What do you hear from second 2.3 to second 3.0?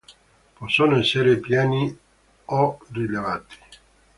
o